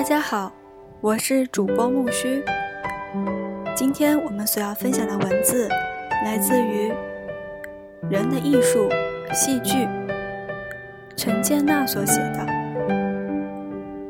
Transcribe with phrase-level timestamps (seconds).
[0.00, 0.50] 大家好，
[1.02, 2.42] 我是主播木须。
[3.76, 5.68] 今天我们所要分享的文字
[6.24, 6.90] 来自于
[8.10, 8.88] 《人的艺术》
[9.34, 9.86] 戏剧，
[11.16, 12.46] 陈建娜所写的。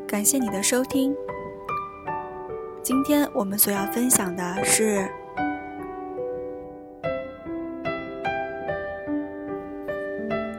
[0.07, 1.13] 感谢你的收听。
[2.81, 5.05] 今天我们所要分享的是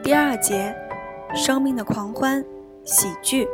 [0.03, 0.75] 第二节：
[1.33, 2.45] 生命的狂欢，
[2.83, 3.47] 喜剧。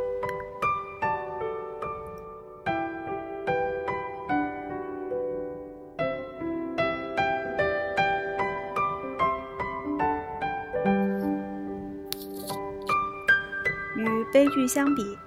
[14.32, 15.18] 悲剧相比，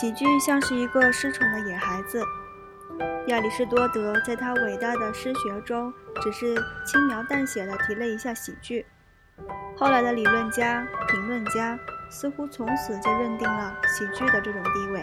[0.00, 2.20] 喜剧像是一个失宠的野孩子。
[3.28, 6.54] 亚里士多德在他伟大的诗学中，只是
[6.84, 8.84] 轻描淡写地提了一下喜剧。
[9.76, 11.78] 后来的理论家、评论家
[12.10, 15.02] 似乎从此就认定了喜剧的这种地位。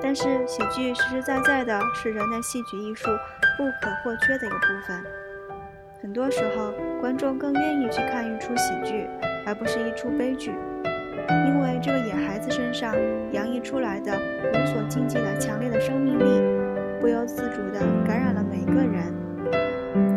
[0.00, 3.10] 但是，喜剧实实在在的是人类戏剧艺术
[3.58, 5.04] 不可或缺的一部分。
[6.00, 9.08] 很多时候，观众更愿意去看一出喜剧，
[9.44, 10.54] 而不是一出悲剧，
[11.28, 12.94] 因为这个野孩子身上
[13.32, 14.12] 洋溢出来的
[14.52, 16.42] 无所禁忌的强烈的生命力。
[17.00, 19.14] 不由自主地感染了每个人。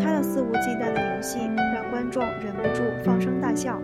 [0.01, 1.39] 他的肆无忌惮的游戏
[1.73, 3.79] 让观众忍不住放声大笑。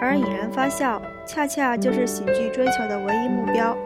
[0.00, 3.76] 而引人发笑，恰恰就是喜剧追求的唯一目标。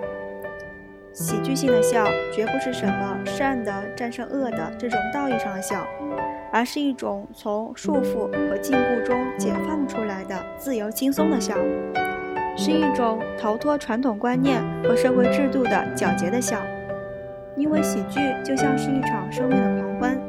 [1.19, 5.85] 喜剧性的笑，绝不是什么善的战胜恶的这种道义上的笑。
[6.53, 11.57] 而是一种从束缚和禁锢中解放出来的自由轻松的笑，
[12.57, 16.63] 是一种逃脱传统观念和社会制度的皎洁的笑。
[17.57, 20.21] 因为喜剧就像是一场生命的狂欢，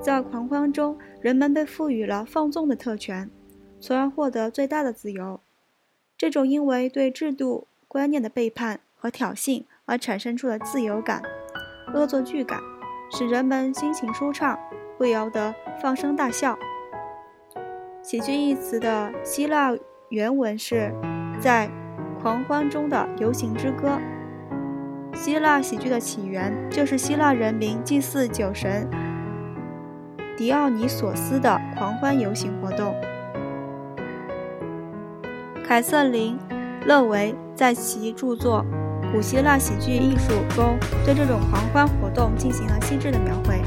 [0.00, 3.30] 在狂欢中，人们被赋予了放纵的特权，
[3.78, 5.40] 从而获得最大的自由。
[6.16, 11.22] 这种因为对制度观念的背叛和挑衅而产生出的自由感、
[11.94, 12.60] 恶作剧感，
[13.10, 14.58] 使人们心情舒畅。
[14.98, 16.56] 不由得放声大笑。
[18.02, 19.74] 喜剧一词的希腊
[20.10, 20.92] 原文是
[21.40, 21.68] “在
[22.20, 23.98] 狂欢中的游行之歌”。
[25.12, 28.88] 希腊喜剧的起源就是希腊人民祭祀酒神
[30.36, 32.94] 狄奥尼索斯的狂欢游行活动。
[35.66, 36.38] 凯瑟琳·
[36.86, 38.64] 勒维在其著作
[39.12, 43.60] 《古希腊喜剧艺术》中，对这种狂欢活动进行了细致的描绘。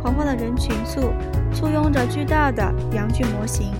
[0.00, 1.12] 狂欢的人群簇
[1.52, 3.74] 簇拥着巨大的羊具模型，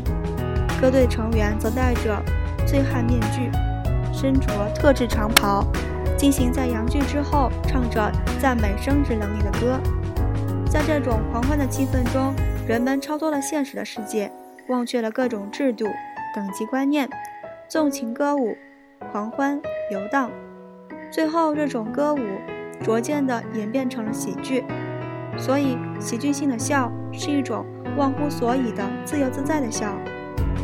[0.78, 2.22] 歌队成员则戴着
[2.66, 3.50] 醉汉面具，
[4.12, 5.64] 身着特制长袍，
[6.18, 9.80] 进行在羊具之后唱着赞美生殖能力的歌。
[10.68, 12.34] 在这种狂欢的气氛中，
[12.66, 14.30] 人们超脱了现实的世界，
[14.68, 15.86] 忘却了各种制度、
[16.34, 17.08] 等级观念，
[17.68, 18.54] 纵情歌舞、
[19.10, 19.58] 狂欢
[19.90, 20.30] 游荡。
[21.10, 22.20] 最后，这种歌舞
[22.82, 24.64] 逐渐地演变成了喜剧。
[25.36, 27.64] 所以，喜剧性的笑是一种
[27.96, 29.96] 忘乎所以的自由自在的笑，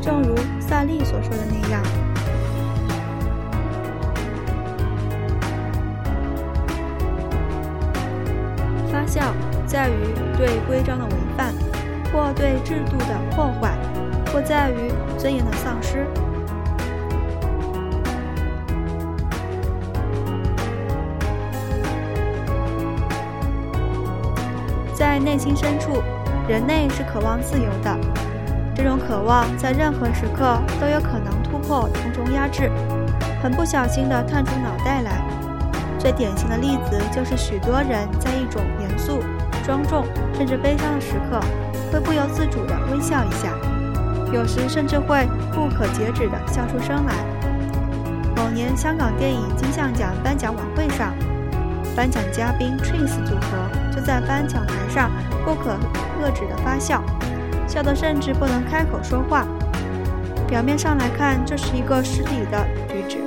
[0.02, 1.82] 正如萨利所说的那样。
[8.92, 9.34] 发笑
[9.66, 9.92] 在于
[10.36, 11.54] 对规章的违反，
[12.12, 13.76] 或对制度的破坏，
[14.32, 16.04] 或在于尊严的丧失。
[25.14, 26.02] 在内心深处，
[26.48, 27.96] 人类是渴望自由的。
[28.74, 32.68] 这种渴望在任何时刻都有可能突破重重压制，
[33.40, 35.22] 很不小心地探出脑袋来。
[36.00, 39.20] 最典型的例子就是，许多人在一种严肃、
[39.64, 40.04] 庄重
[40.36, 41.38] 甚至悲伤的时刻，
[41.92, 43.54] 会不由自主地微笑一下，
[44.32, 47.14] 有时甚至会不可节制地笑出声来。
[48.34, 51.14] 某年香港电影金像奖颁奖晚会上。
[51.94, 53.70] 颁奖嘉宾 Twins 组合
[54.04, 55.10] 在颁奖台上
[55.44, 55.70] 不可
[56.22, 57.02] 遏制的发笑，
[57.66, 59.46] 笑得甚至不能开口说话。
[60.46, 63.18] 表面上来看，这是一个失礼的举止，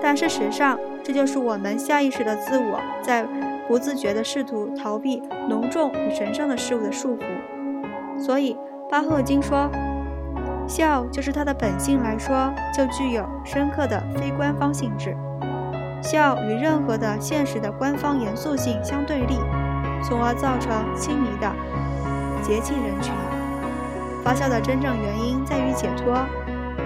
[0.00, 3.26] 但事实上，这就是我们下意识的自我在
[3.66, 7.22] 不自觉地试图逃避浓重与神圣的事物的束缚。
[8.18, 8.56] 所以，
[8.88, 9.68] 巴赫金说，
[10.68, 15.16] 笑就是它的本性来说，就具有深刻的非官方性质。
[16.00, 19.38] 笑与任何的现实的官方严肃性相对立，
[20.06, 21.50] 从而造成亲密的
[22.42, 23.12] 节气人群。
[24.22, 26.26] 发笑的真正原因在于解脱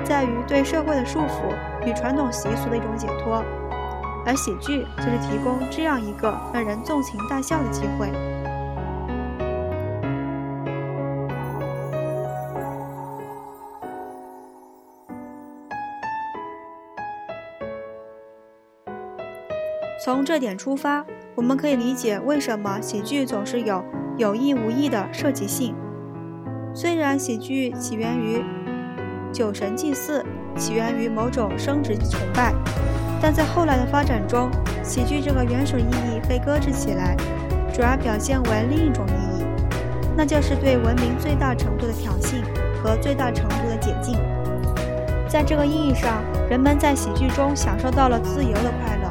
[0.04, 1.54] 在于对社会的束缚
[1.86, 3.44] 与传统习俗的一种解脱。
[4.28, 8.10] 而喜剧就是提供这样一个让人纵情大笑的机会。
[20.04, 21.04] 从这点出发
[21.38, 23.80] 我们可以理解为什么喜剧总是有
[24.16, 25.72] 有意无意的涉及性。
[26.74, 28.44] 虽然喜剧起源于
[29.32, 30.26] 酒神祭祀，
[30.56, 32.52] 起源于某种生殖崇拜，
[33.22, 34.50] 但在后来的发展中，
[34.82, 37.16] 喜剧这个原始意义被搁置起来，
[37.72, 39.44] 转而表现为另一种意义，
[40.16, 42.42] 那就是对文明最大程度的挑衅
[42.82, 44.16] 和最大程度的解禁。
[45.28, 46.20] 在这个意义上，
[46.50, 49.07] 人们在喜剧中享受到了自由的快乐。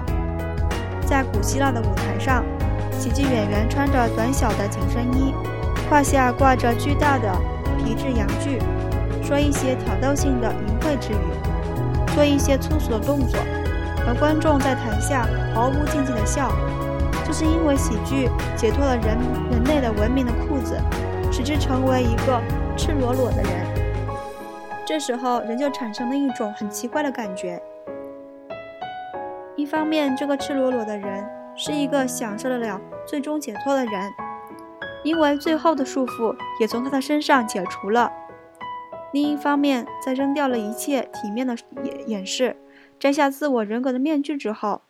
[1.08, 2.44] 在古希腊的舞台上，
[2.92, 5.34] 喜剧演员穿着短小的紧身衣，
[5.90, 7.34] 胯下挂着巨大的
[7.78, 8.60] 皮质阳具，
[9.24, 13.40] 说一些挑逗性的淫秽之语，做一些粗俗的动作，
[14.06, 15.26] 而观众在台下
[15.56, 16.52] 毫无禁忌地笑。
[17.26, 19.18] 这是因为喜剧解脱了人
[19.50, 20.78] 人类的文明的裤子，
[21.32, 22.42] 使之成为一个
[22.76, 23.52] 赤裸裸的人。
[24.86, 27.62] 这时候，人就产生了一种很奇怪的感觉。
[29.68, 34.10] 一方面，这个赤裸裸的人是一个享受得了最终解脱的人，
[35.04, 38.10] 因为最后的束缚也从他的身上解除了；
[39.12, 41.54] 另一方面，在扔掉了一切体面的
[41.84, 42.56] 掩掩饰，
[42.98, 44.84] 摘下自我人格的面具之后，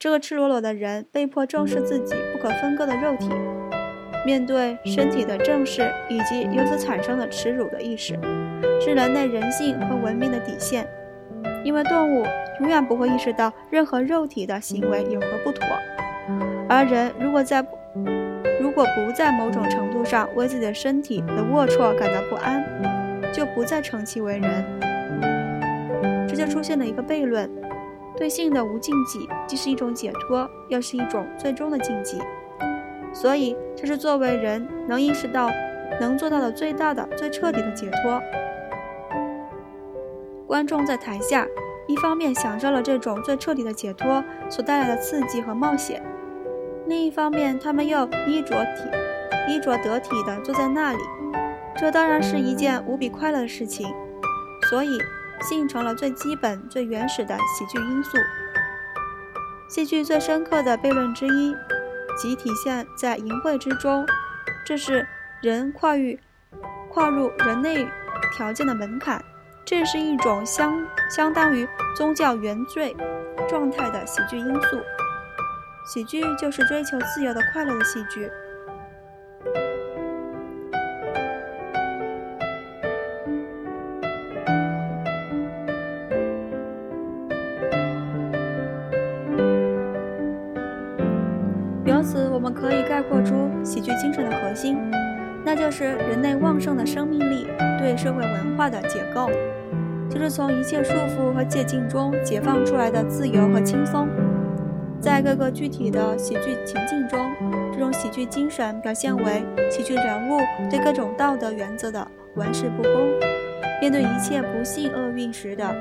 [0.00, 3.30] 这个赤裸裸的人被迫正视自己不可分割的肉体，
[4.26, 8.18] 面对身体的正视以及由此产生的耻辱的意识，
[8.80, 10.84] 是人类人性和文明的底线。
[11.64, 12.24] 因为动物
[12.60, 15.66] 永远不会意识到任何肉体的行为有何不妥，
[16.68, 17.66] 而人如果在
[18.60, 22.64] 如果不在某种程度上为自己的身体的龌龊感到不安，
[23.32, 24.64] 就不再称其为人。
[26.28, 27.50] 这就出现了一个悖论：
[28.16, 32.18] 对性的无禁忌既是一种解脱，又是一种最终的禁忌。
[33.12, 35.48] 所以，这是作为人能意识到、
[36.00, 38.20] 能做到的最大的、最彻底的解脱。
[40.46, 41.46] 观众在台下，
[41.86, 46.02] 一方面享受了这种最彻底的解脱所带来的刺激和冒险，
[46.86, 48.82] 另一方面，他们又衣着体、
[49.48, 50.98] 衣着得体地坐在那里，
[51.76, 53.86] 这当然是一件无比快乐的事情。
[54.70, 54.98] 所以，
[55.42, 58.16] 性成了最基本、最原始的喜剧因素。
[59.68, 61.54] 戏剧最深刻的悖论之一，
[62.16, 64.06] 即体现在淫秽之中，
[64.64, 65.06] 这是
[65.42, 66.18] 人跨越、
[66.90, 67.86] 跨入人类
[68.36, 69.22] 条件的门槛。
[69.64, 71.66] 这是一种相相当于
[71.96, 72.94] 宗教原罪
[73.48, 74.80] 状态的喜剧因素。
[75.86, 78.30] 喜剧就是追求自由的快乐的喜剧。
[95.64, 97.46] 就是人类旺盛的生命力
[97.78, 99.30] 对社会文化的解构，
[100.10, 104.06] 就是从一切束缚和借境中解放出来的自由和轻松。
[105.00, 107.18] 在各个具体的喜剧情境中，
[107.72, 110.38] 这种喜剧精神表现为喜剧人物
[110.70, 112.92] 对各种道德原则的玩世不恭，
[113.80, 115.74] 面对一切不幸厄运时的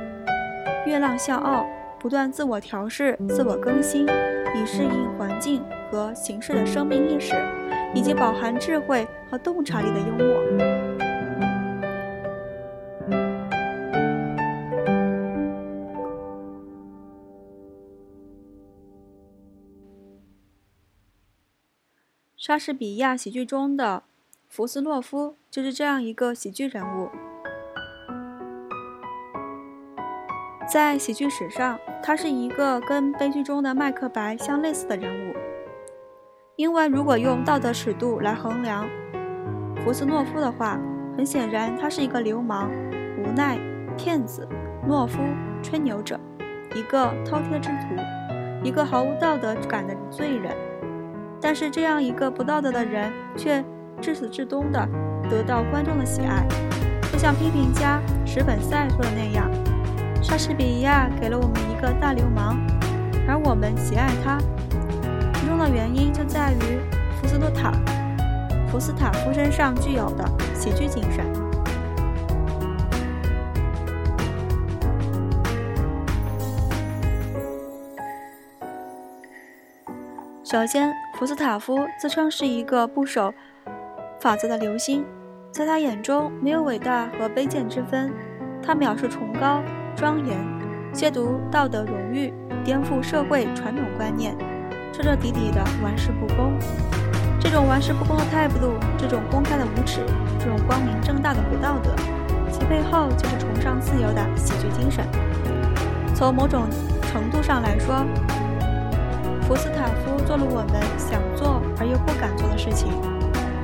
[0.86, 1.68] 月浪笑傲，
[2.00, 5.62] 不断自我调试、自我更新，以适应环境
[5.92, 7.36] 和形式的生命意识。
[7.94, 10.44] 以及饱含智慧和洞察力的幽默。
[22.36, 24.04] 莎士比亚喜剧中的
[24.50, 27.10] 福斯洛夫就是这样一个喜剧人物。
[30.70, 35.53] 在喜剧史上，他是一个跟悲剧中的麦克白相类似的人物。
[36.56, 38.88] 因为如果用道德尺度来衡量
[39.84, 40.80] 福斯诺夫的话，
[41.18, 42.70] 很显然他是一个流氓、
[43.18, 43.58] 无奈、
[43.98, 44.48] 骗子、
[44.88, 45.20] 懦夫、
[45.64, 46.20] 吹牛者，
[46.76, 47.96] 一个饕餮之徒，
[48.64, 50.54] 一个毫无道德感的罪人。
[51.42, 53.64] 但是这样一个不道德的人，却
[54.00, 54.88] 至始至终的
[55.28, 56.48] 得到观众的喜爱，
[57.12, 59.50] 就像批评家史本塞说的那样
[60.22, 62.60] ：“莎士比亚给了我们一个大流氓，
[63.28, 64.38] 而我们喜爱他。”
[65.54, 66.80] 中的原因就在于
[67.22, 67.72] 福斯塔
[68.68, 71.24] 福斯塔夫身上具有的喜剧精神。
[80.44, 83.32] 首先，福斯塔夫自称是一个不守
[84.20, 85.06] 法则的流星，
[85.52, 88.12] 在他眼中没有伟大和卑贱之分，
[88.62, 89.62] 他藐视崇高、
[89.96, 90.36] 庄严，
[90.94, 92.34] 亵渎道德荣誉，
[92.64, 94.36] 颠覆社会传统观念。
[94.94, 96.54] 彻彻底底的玩世不恭，
[97.40, 100.02] 这种玩世不恭的态度，这种公开的无耻，
[100.38, 101.96] 这种光明正大的不道德，
[102.52, 105.04] 其背后就是崇尚自由的喜剧精神。
[106.14, 106.68] 从某种
[107.12, 108.06] 程度上来说，
[109.48, 112.94] 福斯塔夫做了我们想做而又不敢做的事情，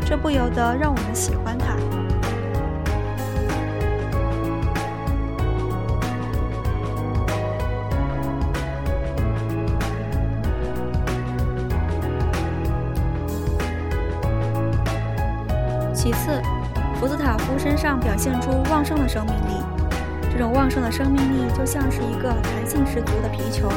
[0.04, 1.76] 这不由得让我们喜欢他。
[17.50, 19.64] 夫身上表现出旺盛的生命力，
[20.32, 23.68] 这种旺盛的生命力就像是一个弹性十足的皮球，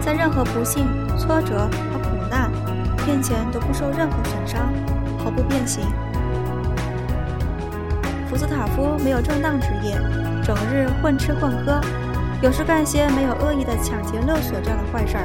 [0.00, 0.84] 在任何不幸、
[1.16, 2.50] 挫折和苦难
[3.06, 4.72] 面前都不受任何损伤，
[5.18, 5.84] 毫不变形。
[8.28, 9.96] 福斯塔夫没有正当职业，
[10.42, 11.80] 整日混吃混喝，
[12.42, 15.24] 有时干些没有恶意的抢劫勒索这样的坏事儿，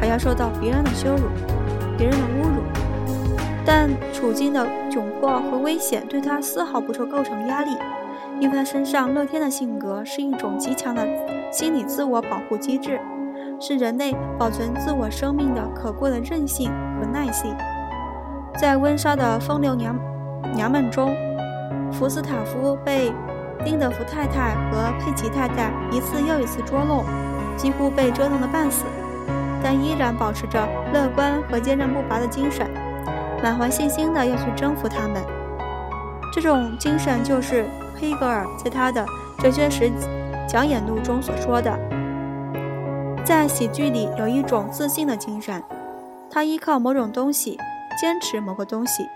[0.00, 1.28] 还要受到别人的羞辱、
[1.98, 2.62] 别人的侮辱。
[3.66, 7.76] 但处境的窘迫和危险对他丝毫不受构成压力，
[8.40, 11.06] 因为他身上乐天的性格是一种极强的
[11.52, 12.98] 心理自我保护机制，
[13.60, 17.54] 是人类保存自我生命的可贵的韧性和耐性。
[18.58, 19.94] 在温莎的风流娘
[20.54, 21.14] 娘们中，
[21.92, 23.12] 福斯塔夫被
[23.62, 27.04] 丁德福太太和佩奇太太一次又一次捉弄，
[27.54, 28.86] 几乎被折腾得半死，
[29.62, 32.66] 但依然保持着乐观和坚韧不拔的精神。
[33.42, 35.22] 满怀信心的要去征服他们，
[36.32, 37.64] 这种精神就是
[37.94, 39.04] 黑格尔在他的
[39.42, 39.90] 《哲学史
[40.48, 41.78] 讲演录》中所说的。
[43.24, 45.62] 在喜剧里有一种自信的精神，
[46.30, 47.58] 他依靠某种东西，
[48.00, 49.08] 坚持某个东西，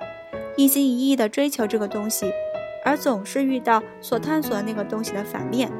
[0.56, 2.32] 一心一意地追求这个东西，
[2.84, 5.70] 而总是遇到所探索的那个东西的反面。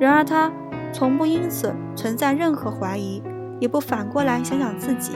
[0.00, 0.50] 然而他
[0.92, 3.22] 从不因此存在任何怀疑，
[3.60, 5.12] 也不反过来想想自己，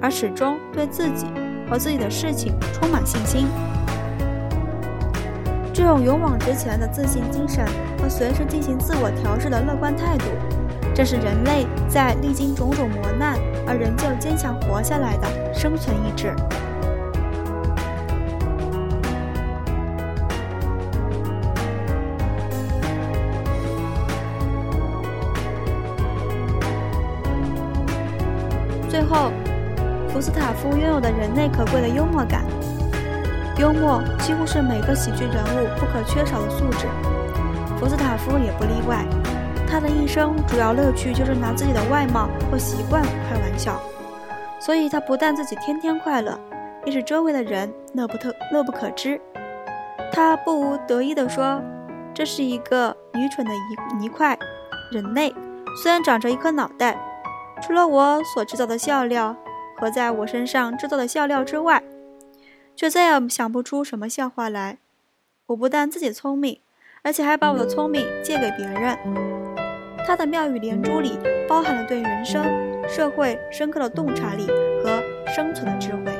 [0.00, 1.26] 而始终对自己。
[1.68, 3.48] 和自己的事情充满信心，
[5.72, 7.64] 这种勇往直前的自信精神
[8.00, 10.24] 和随时进行自我调试的乐观态度，
[10.94, 16.34] 正是人类在历经种种磨难而仍旧坚强活下来的生存意志。
[28.88, 29.30] 最后。
[30.16, 32.42] 福斯塔夫拥有的人类可贵的幽默感，
[33.58, 36.86] 幽默几乎是每个喜剧人物不可缺少的素质。
[37.78, 39.04] 福斯塔夫也不例外，
[39.68, 43.78] 他的一生主要乐趣就是拿自己的外貌或习惯开玩笑，
[44.58, 46.40] 所以他不但自己天天快乐，
[46.86, 49.20] 也使周围的人乐不特乐不可支。
[50.14, 51.60] 他不无得意地说
[52.16, 54.34] ：“这是一个愚蠢的一泥块，
[54.90, 55.30] 人类
[55.82, 56.96] 虽然长着一颗脑袋，
[57.60, 59.36] 除了我所制造的笑料。”
[59.78, 61.82] 和在我身上制造的笑料之外，
[62.74, 64.78] 却再也想不出什么笑话来。
[65.46, 66.60] 我不但自己聪明，
[67.02, 68.98] 而且还把我的聪明借给别人。
[70.06, 71.18] 他的妙语连珠里
[71.48, 72.44] 包含了对人生、
[72.88, 74.46] 社会深刻的洞察力
[74.82, 75.02] 和
[75.34, 76.15] 生存的智慧。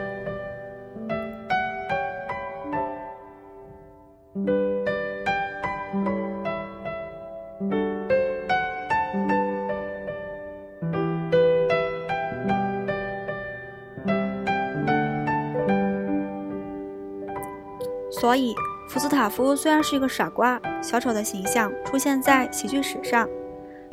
[18.26, 18.56] 所以，
[18.88, 23.28] 福斯塔夫虽然是一个傻瓜、小丑的形象出现在喜剧史上，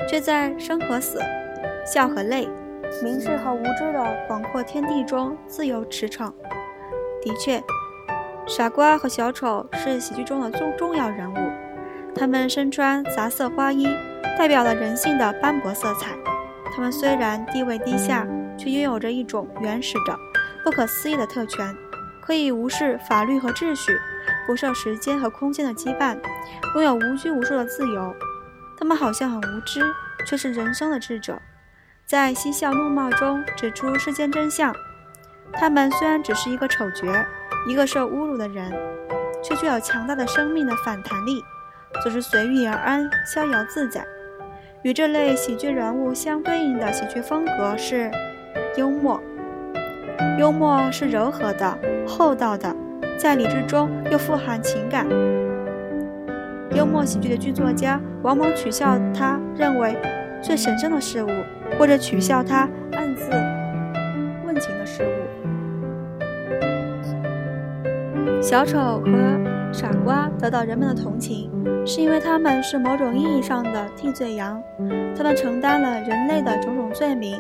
[0.10, 1.22] 却在生和死、
[1.86, 2.50] 笑和泪、
[3.04, 6.34] 明智和无知的广阔天地中自由驰骋。
[7.22, 7.62] 的确，
[8.48, 11.52] 傻瓜和小丑是喜剧中的重重要人物，
[12.16, 13.86] 他们身穿杂色花衣，
[14.36, 16.08] 代表了人性的斑驳色彩。
[16.76, 20.18] 他们虽然地位低下，却拥有着一种原始的、
[20.64, 21.72] 不可思议的特权，
[22.26, 23.98] 可以无视法律和秩序。
[24.46, 26.18] 不受时间和空间的羁绊，
[26.76, 28.14] 拥有无拘无束的自由。
[28.78, 29.82] 他们好像很无知，
[30.26, 31.42] 却是人生的智者，
[32.06, 34.74] 在嬉笑怒骂中指出世间真相。
[35.54, 37.08] 他们虽然只是一个丑角，
[37.68, 38.72] 一个受侮辱的人，
[39.42, 41.44] 却具有强大的生命的反弹力，
[42.02, 44.06] 总是随遇而安，逍遥自在。
[44.82, 48.12] 与这类喜剧人物相对应的喜剧风格是
[48.76, 49.22] 幽默。
[50.40, 51.78] 幽默是柔和的、
[52.08, 52.76] 厚道的。
[53.16, 55.08] 在理智中又富含情感。
[56.76, 59.96] 幽默喜剧的剧作家往往取笑他认为
[60.42, 61.30] 最神圣的事物，
[61.78, 63.30] 或者取笑他暗自
[64.46, 65.08] 问情的事物。
[68.42, 69.12] 小丑和
[69.72, 71.50] 傻瓜得到人们的同情，
[71.86, 74.62] 是因为他们是某种意义上的替罪羊，
[75.16, 77.40] 他们承担了人类的种种罪名：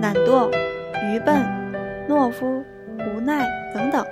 [0.00, 0.50] 懒惰、
[1.04, 1.44] 愚笨、
[2.08, 2.64] 懦夫、
[2.98, 4.04] 无奈等等。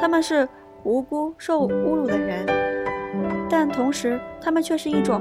[0.00, 0.48] 他们是
[0.82, 2.46] 无辜受侮辱的人，
[3.50, 5.20] 但同时，他们却是一种，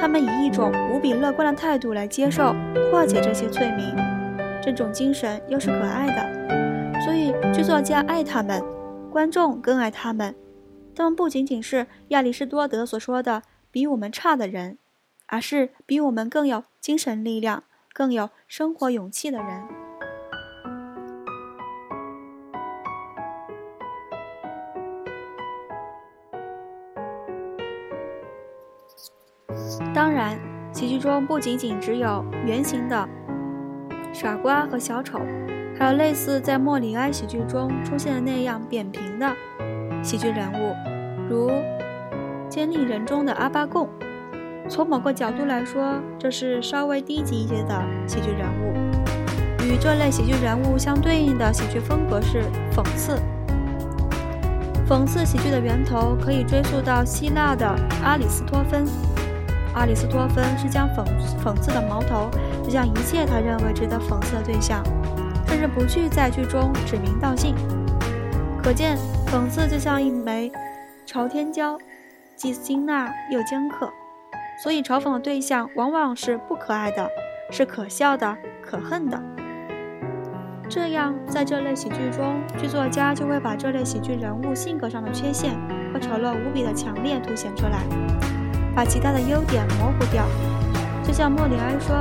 [0.00, 2.54] 他们以一种无比乐观的态度来接受、
[2.90, 3.94] 化解这些罪名。
[4.62, 8.62] 这种精神又是可爱的，所以剧作家爱他们，
[9.10, 10.34] 观众更爱他们。
[10.94, 14.78] 他们不仅仅是亚里士多德所说的比我们差的人，
[15.26, 19.85] 而是比我们更有精神力量、更有生活勇气的人。
[29.94, 30.38] 当然，
[30.72, 33.08] 喜剧中不仅仅只有圆形的
[34.12, 35.20] 傻瓜和小丑，
[35.78, 39.32] 还有类似在莫里埃喜剧中出现的那样扁平的。
[40.02, 40.74] 喜剧人物，
[41.28, 41.50] 如
[42.48, 43.88] 《监利人》中的阿巴贡，
[44.68, 48.74] 从某个角度来说，这是稍微低级一些的喜剧人物。
[49.64, 53.18] 与这类喜剧人物相对应的喜剧风格是讽刺。
[54.88, 57.66] 讽刺喜剧的源头可以追溯到希腊的
[58.04, 58.84] 阿里斯托芬。
[59.76, 61.04] 阿里斯托芬是将讽
[61.44, 62.28] 讽刺的矛头
[62.64, 64.82] 指向一切他认为值得讽刺的对象，
[65.46, 67.54] 甚至不去在剧中指名道姓。
[68.60, 68.98] 可见。
[69.26, 70.52] 讽刺就像一枚
[71.04, 71.76] 朝天椒，
[72.36, 73.90] 既辛辣又尖刻，
[74.62, 77.10] 所以嘲讽的对象往往是不可爱的，
[77.50, 79.20] 是可笑的、可恨的。
[80.70, 85.58] 这样，在这类喜剧中，剧作家就会把这类喜剧人物性格上的缺陷
[85.92, 87.82] 和丑陋无比的强烈凸显出来，
[88.76, 90.22] 把其他的优点模糊掉。
[91.02, 91.96] 就像莫里埃说：“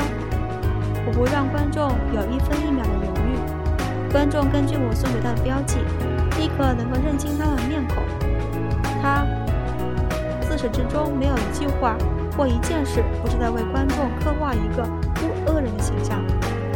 [1.08, 5.78] 我不让观众有一分一秒的犹豫，观众根据我送给他的标记。”
[6.38, 8.04] 立刻能够认清他的面孔。
[9.02, 9.26] 他
[10.42, 11.96] 自始至终没有一句话
[12.36, 14.84] 或一件事不是在为观众刻画一个
[15.16, 16.22] 不恶人的形象、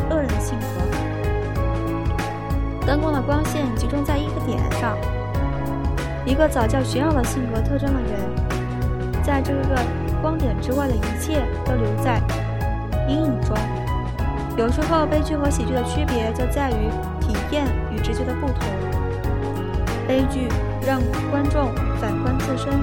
[0.09, 0.65] 恶人的性格。
[2.87, 4.97] 灯光的光线集中在一个点上，
[6.25, 8.17] 一个早教学好的性格特征的人，
[9.29, 9.79] 在这个
[10.23, 12.19] 光点之外的一切都留在
[13.07, 13.55] 阴影中。
[14.57, 16.89] 有时候，悲剧和喜剧的区别就在于
[17.21, 18.57] 体验与直觉的不同。
[20.07, 20.47] 悲剧
[20.83, 22.73] 让观众反观自身，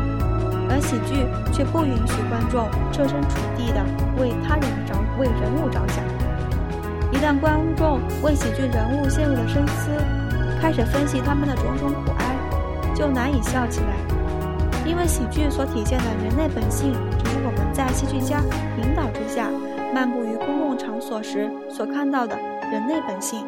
[0.71, 3.85] 而喜剧却不允许观众设身处地地
[4.17, 6.05] 为他人着为人物着想。
[7.11, 9.91] 一旦观众为喜剧人物陷入了深思，
[10.61, 12.37] 开始分析他们的种种苦哀，
[12.95, 14.06] 就难以笑起来。
[14.87, 18.41] 因为喜剧所体现的人类本性，只是我们在戏剧家
[18.79, 19.51] 引导之下
[19.93, 22.37] 漫步于公共场所时所看到的
[22.71, 23.45] 人类本性。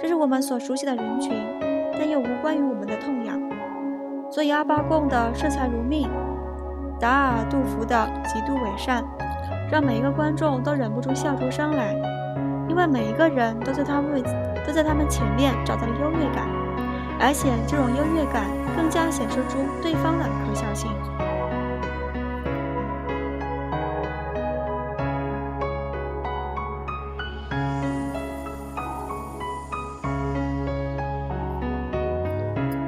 [0.00, 1.32] 这是我们所熟悉的人群。
[2.00, 3.36] 但又无关于我们的痛痒，
[4.30, 6.08] 所以阿巴贡的视财如命，
[7.00, 9.02] 达尔杜福的极度伪善，
[9.68, 11.96] 让每一个观众都忍不住笑出声来，
[12.68, 14.22] 因为每一个人都在他们
[14.64, 16.46] 都在他们前面找到了优越感，
[17.18, 18.44] 而且这种优越感
[18.78, 20.88] 更加显示出对方的可笑性。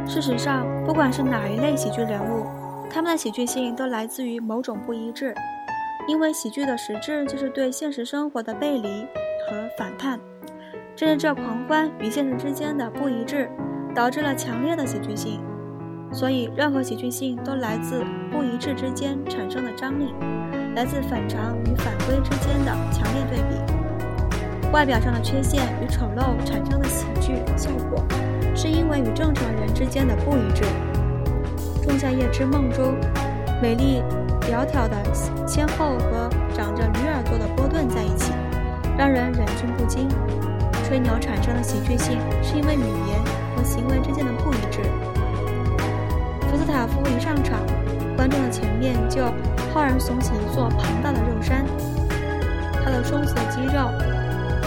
[0.07, 2.46] 事实上，不管是哪一类喜剧人物，
[2.88, 5.35] 他们的喜剧性都来自于某种不一致。
[6.07, 9.07] 因为喜剧的实质就是对现实生活的背离
[9.48, 10.20] 和反叛。
[10.94, 13.50] 正是这狂欢与现实之间的不一致，
[13.92, 15.40] 导致了强烈的喜剧性。
[16.12, 20.14] 所以，任何喜剧性都来自不一致之间产生的张力，
[20.75, 24.70] 来自反常与反规之间的强烈对比。
[24.73, 28.05] 外表上的缺陷与丑陋产生的喜剧效果。
[28.53, 30.64] 是因为与正常人之间的不一致。
[31.87, 32.94] 《仲夏夜之梦》中，
[33.62, 34.03] 美丽
[34.42, 35.14] 窈窕的
[35.46, 38.33] 仙后和长着驴耳朵的波顿在一起，
[38.99, 40.09] 让人忍俊不禁。
[40.85, 43.18] 吹牛产生的喜剧性，是因为语言
[43.57, 44.81] 和行为之间的不一致。
[46.61, 47.59] 斯塔夫一上场，
[48.14, 49.25] 观众的前面就
[49.73, 51.64] 浩然耸起一座庞大的肉山，
[52.85, 53.88] 他的松弛的肌肉，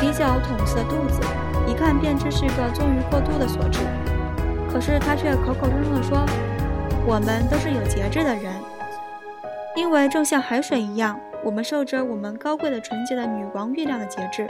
[0.01, 1.21] 比较捅刺的肚子。
[1.67, 3.79] 一看便知是个纵欲过度的所致，
[4.71, 6.25] 可是他却口口声声地说
[7.05, 8.51] ：“我们都是有节制的人，
[9.75, 14.47] 因为正像海水一样，我们受着我们高贵的、纯洁的女王月亮的节制，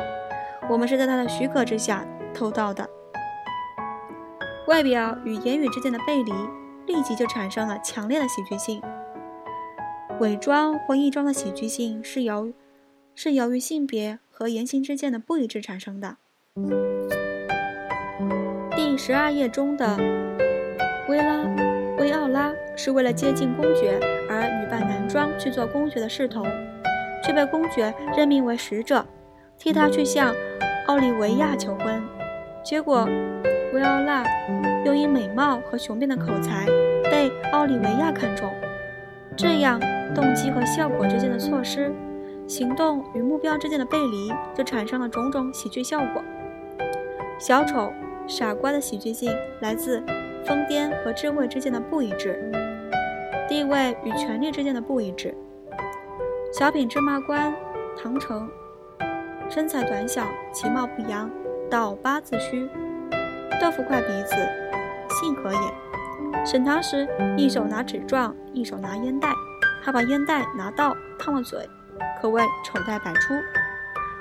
[0.69, 2.89] 我们是在她的许可之下偷盗的。”
[4.65, 6.32] 外表与言语之间的背离，
[6.86, 8.82] 立即就产生了强烈的喜剧性。
[10.19, 12.54] 伪装或异装的喜剧性是由
[13.15, 16.17] 是由于性别和言行之间的不一致产生的。
[18.76, 19.98] 第十二页中的
[21.10, 21.43] 薇拉
[21.98, 26.46] 薇奥拉是为了接近公爵而女扮男装去做公爵的侍童，
[27.24, 29.06] 却被公爵任命为使者，
[29.58, 30.34] 替他去向
[30.88, 32.02] 奥利维亚求婚。
[32.63, 33.06] 结果，
[33.74, 34.24] 薇奥拉
[34.86, 36.65] 又因美貌和雄辩的口才
[37.10, 38.52] 被奥利维亚看中。
[39.36, 39.80] 这样，
[40.13, 41.91] 动机和效果之间的错失，
[42.48, 46.24] 行动与目标之间的背离，就产生了种种喜剧效果。
[47.39, 47.91] 小丑、
[48.28, 50.04] 傻瓜的喜剧性来自
[50.46, 52.52] 疯癫和智慧之间的不一致，
[53.50, 55.34] 地位与权力之间的不一致。
[56.54, 57.52] 小品芝麻官
[58.00, 58.48] 唐城，
[59.50, 61.30] 身材短小，其貌不扬，
[61.72, 62.69] 倒八字须，
[63.60, 64.36] 豆腐块鼻子，
[65.13, 66.45] 性格也。
[66.45, 69.34] 审堂时，一手拿纸状，一手拿烟袋，
[69.82, 71.69] 还把烟袋拿到烫了嘴，
[72.21, 73.34] 可谓丑态百出。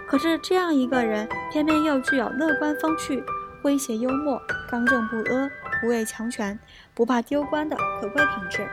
[0.06, 3.24] 可是这样一个人，偏偏又具有乐观风趣、
[3.62, 5.50] 诙谐幽默、刚正不阿、
[5.80, 6.58] 不畏强权、
[6.94, 8.68] 不怕丢官的可贵品质。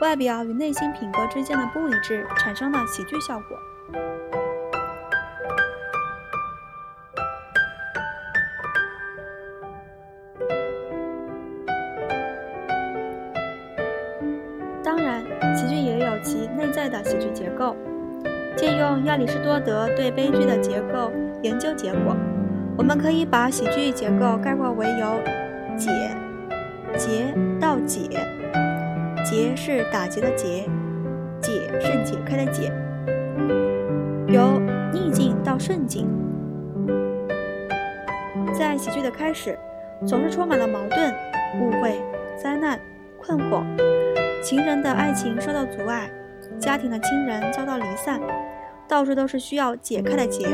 [0.00, 3.58] 外表与内心品格之间的不一致，产生了喜剧效果。
[16.88, 17.76] 的喜剧结构。
[18.56, 22.16] 借用亚里士多德对悲剧的结构研究结果，
[22.76, 25.20] 我们可以把喜剧结构概括为由
[25.76, 25.90] 解、
[26.96, 28.08] 结到解。
[29.24, 30.64] 结是打结的结，
[31.40, 32.72] 解是解开的解。
[34.26, 34.60] 由
[34.92, 36.08] 逆境到顺境，
[38.54, 39.58] 在喜剧的开始，
[40.06, 41.12] 总是充满了矛盾、
[41.60, 42.00] 误会、
[42.42, 42.80] 灾难、
[43.20, 43.62] 困惑，
[44.42, 46.08] 情人的爱情受到阻碍，
[46.60, 48.20] 家庭的亲人遭到离散。
[48.88, 50.48] 到处都是需要解开的结，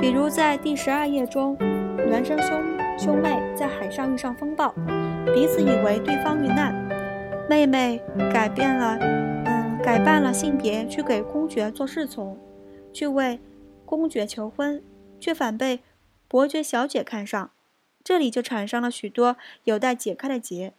[0.00, 1.54] 比如在第十二页中，
[2.08, 2.62] 孪生兄
[2.98, 4.74] 兄妹在海上遇上风暴，
[5.34, 6.74] 彼此以为对方遇难，
[7.46, 8.00] 妹妹
[8.32, 8.96] 改变了，
[9.44, 12.38] 嗯，改扮了性别去给公爵做侍从，
[12.90, 13.38] 去为
[13.84, 14.82] 公爵求婚，
[15.20, 15.80] 却反被
[16.26, 17.50] 伯爵小姐看上，
[18.02, 20.72] 这里就产生了许多有待解开的结。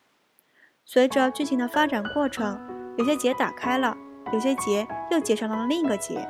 [0.83, 2.59] 随着剧情的发展过程，
[2.97, 3.97] 有些结打开了。
[4.32, 6.25] 有些结又结成了另一个结，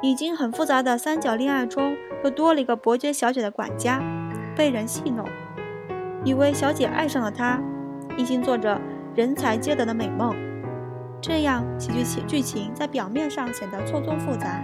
[0.00, 4.00] 已经很复杂的三角恋爱中，又多了一个伯爵小姐的管家，
[4.54, 5.26] 被人戏弄，
[6.22, 7.60] 以为小姐爱上了他，
[8.16, 8.80] 一心做着
[9.16, 10.36] 人才皆得的美梦。
[11.20, 14.62] 这样喜剧情剧情在表面上显得错综复杂，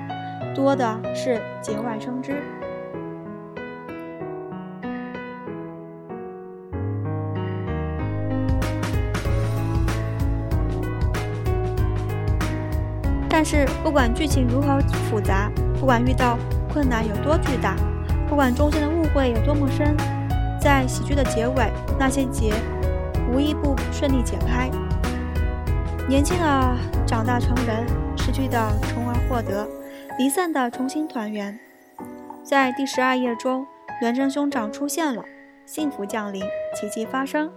[0.54, 2.40] 多的是节外生枝。
[13.46, 14.80] 但是，不管剧情如何
[15.10, 16.38] 复杂，不管遇到
[16.72, 17.76] 困难有多巨大，
[18.26, 19.94] 不管中间的误会有多么深，
[20.58, 22.54] 在喜剧的结尾，那些结
[23.30, 24.70] 无一不顺利解开。
[26.08, 26.74] 年轻的
[27.06, 29.68] 长大成人，失去的重而获得，
[30.18, 31.60] 离散的重新团圆。
[32.42, 33.66] 在第十二页中，
[34.00, 35.22] 孪生兄长出现了，
[35.66, 36.42] 幸福降临，
[36.74, 37.52] 奇迹发生，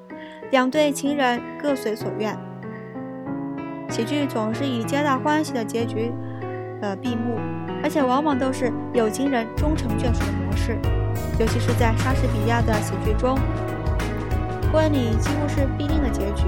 [0.52, 2.38] 两对情人各随所愿。
[3.98, 6.14] 喜剧总是以皆大欢喜的结局，
[6.84, 7.40] 呃闭幕，
[7.82, 10.78] 而且往往都是有情人终成眷属的模式。
[11.40, 13.36] 尤其是在莎士比亚的喜剧中，
[14.72, 16.46] 婚礼几乎是必定的结局。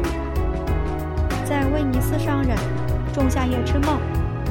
[1.43, 2.55] 在威尼斯商人、
[3.11, 3.97] 仲夏夜之梦、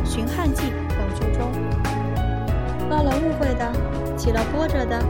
[0.05, 1.53] 寻汉记等剧中，
[2.91, 3.73] 闹了误会的、
[4.17, 5.01] 起了波折的、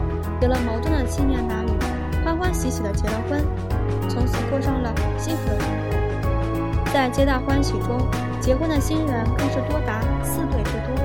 [0.41, 1.71] 有了矛盾的青年男女，
[2.23, 3.43] 欢欢喜喜的结了婚，
[4.07, 5.88] 从此过上了幸福的生活。
[6.91, 7.99] 在皆大欢喜中，
[8.41, 10.95] 结婚的新人更是多达四对之多。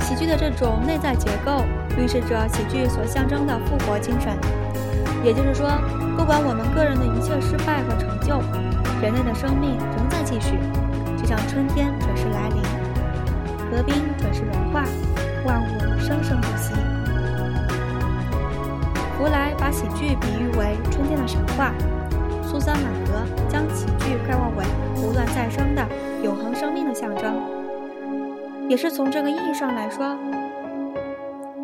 [0.00, 1.64] 喜剧的这种内在结构，
[1.98, 4.32] 预示着喜剧所象征的复活精神。
[5.24, 5.68] 也就是说，
[6.16, 8.40] 不管我们个人的一切失败和成就，
[9.02, 10.60] 人类的生命仍在继续，
[11.18, 12.62] 就像春天准时来临，
[13.68, 14.84] 河冰准时融化。
[15.44, 16.72] 万物生生不息。
[19.16, 21.72] 福来把喜剧比喻为春天的神话，
[22.42, 25.86] 苏珊·满格将喜剧概括为不断再生的
[26.22, 27.34] 永恒生命的象征。
[28.68, 30.16] 也是从这个意义上来说，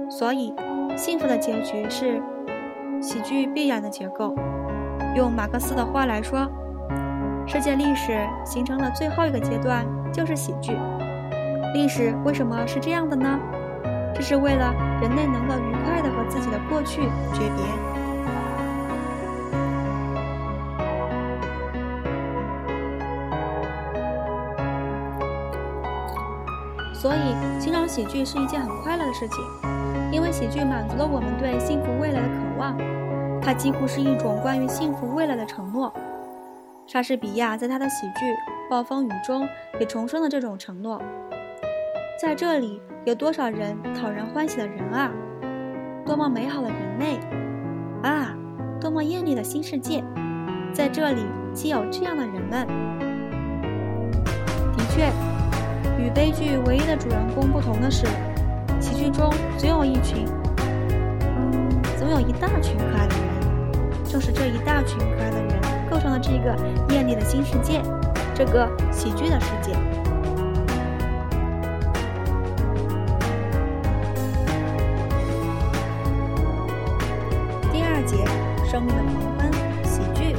[0.09, 0.55] 所以
[0.97, 2.23] 幸福的结局是
[3.01, 4.35] 喜剧必然的结构。
[5.15, 6.47] 用马克思的话来说，
[7.47, 10.77] 世界历史形成了最后一个阶段就是喜剧。
[11.75, 13.39] 历史为什么是这样的呢？
[14.21, 17.01] 这是为了人类能够愉快的和自己的过去
[17.33, 17.65] 诀别。
[26.93, 29.39] 所以，欣赏喜剧是一件很快乐的事情，
[30.13, 32.77] 因为喜剧满足了我们对幸福未来的渴望。
[33.41, 35.91] 它几乎是一种关于幸福未来的承诺。
[36.87, 38.27] 莎士比亚在他的喜剧
[38.69, 41.01] 《暴风雨》中也重申了这种承诺。
[42.21, 42.83] 在这里。
[43.07, 45.11] 有多少人讨人欢喜的人啊！
[46.05, 47.19] 多么美好的人类
[48.03, 48.37] 啊！
[48.79, 50.05] 多么艳丽的新世界！
[50.75, 51.23] 在这里
[51.55, 52.67] 既有这样的人们。
[54.77, 55.11] 的确，
[55.99, 58.07] 与悲剧唯一的主人公不同的是，
[58.79, 60.27] 喜剧中总有一群，
[61.99, 64.05] 总有一大群可爱的人。
[64.05, 65.59] 正是这一大群可爱的人，
[65.91, 66.55] 构成了这个
[66.95, 67.81] 艳丽的新世界，
[68.35, 69.73] 这个喜剧的世界。
[78.11, 78.25] 节
[78.69, 79.53] 生命的狂欢，
[79.85, 80.35] 喜剧。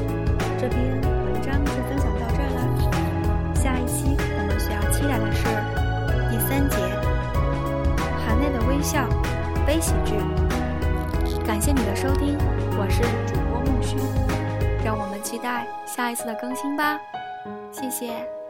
[0.60, 3.56] 这篇文章就分享到这儿了。
[3.56, 5.46] 下一期我们需要期待的是
[6.30, 6.76] 第三节，
[8.26, 9.08] 含泪的微笑，
[9.66, 10.16] 悲喜剧。
[11.46, 12.38] 感谢你的收听，
[12.78, 13.96] 我是主播木须，
[14.84, 17.00] 让我们期待下一次的更新吧。
[17.72, 18.41] 谢谢。